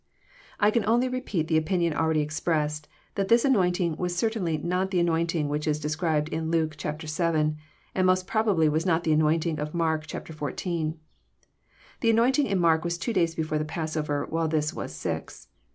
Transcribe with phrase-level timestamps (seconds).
[0.59, 4.99] I can only repeat the opinion already expressed, that this anointing was certainly not the
[4.99, 7.57] anointing which is described in liUke vii.;
[7.93, 10.95] and most probably was not the anointing of Mark xiv.
[11.99, 15.49] The anointing in Mark was two days before the passover, while this was six.